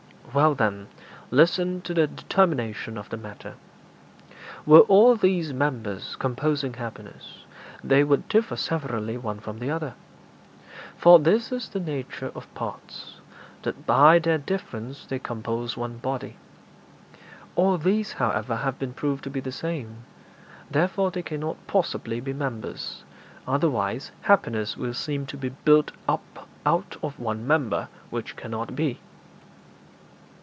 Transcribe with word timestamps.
'Well, 0.33 0.55
then, 0.55 0.87
listen 1.29 1.81
to 1.81 1.93
the 1.93 2.07
determination 2.07 2.97
of 2.97 3.09
the 3.09 3.17
matter. 3.17 3.55
Were 4.65 4.79
all 4.79 5.17
these 5.17 5.51
members 5.51 6.15
composing 6.15 6.75
happiness, 6.75 7.43
they 7.83 8.05
would 8.05 8.29
differ 8.29 8.55
severally 8.55 9.17
one 9.17 9.41
from 9.41 9.59
the 9.59 9.69
other. 9.71 9.93
For 10.97 11.19
this 11.19 11.51
is 11.51 11.67
the 11.67 11.81
nature 11.81 12.31
of 12.33 12.53
parts 12.55 13.15
that 13.63 13.85
by 13.85 14.19
their 14.19 14.37
difference 14.37 15.05
they 15.05 15.19
compose 15.19 15.75
one 15.75 15.97
body. 15.97 16.37
All 17.57 17.77
these, 17.77 18.13
however, 18.13 18.55
have 18.55 18.79
been 18.79 18.93
proved 18.93 19.25
to 19.25 19.29
be 19.29 19.41
the 19.41 19.51
same; 19.51 20.05
therefore 20.69 21.11
they 21.11 21.23
cannot 21.23 21.57
possibly 21.67 22.21
be 22.21 22.31
members, 22.31 23.03
otherwise 23.45 24.13
happiness 24.21 24.77
will 24.77 24.93
seem 24.93 25.25
to 25.25 25.35
be 25.35 25.49
built 25.49 25.91
up 26.07 26.47
out 26.65 26.95
of 27.03 27.19
one 27.19 27.45
member, 27.45 27.89
which 28.11 28.37
cannot 28.37 28.77
be.' 28.77 29.01